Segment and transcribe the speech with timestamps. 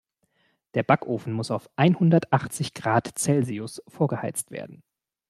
[0.73, 4.81] Der Backofen muss auf einhundertachzig Grad Celsius vorgeheizt werden.